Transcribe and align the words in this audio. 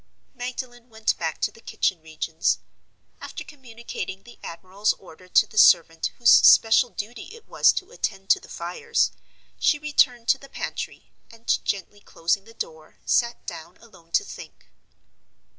Magdalen 0.33 0.89
went 0.89 1.15
back 1.19 1.39
to 1.41 1.51
the 1.51 1.61
kitchen 1.61 2.01
regions. 2.01 2.57
After 3.19 3.43
communicating 3.43 4.23
the 4.23 4.39
admiral's 4.41 4.93
order 4.93 5.27
to 5.27 5.45
the 5.45 5.59
servant 5.59 6.07
whose 6.17 6.31
special 6.31 6.89
duty 6.89 7.25
it 7.35 7.47
was 7.47 7.71
to 7.73 7.91
attend 7.91 8.31
to 8.31 8.39
the 8.39 8.49
fires, 8.49 9.11
she 9.59 9.77
returned 9.77 10.27
to 10.29 10.39
the 10.39 10.49
pantry, 10.49 11.11
and, 11.29 11.63
gently 11.63 11.99
closing 11.99 12.45
the 12.45 12.55
door, 12.55 12.97
sat 13.05 13.45
down 13.45 13.77
alone 13.77 14.09
to 14.13 14.23
think. 14.25 14.71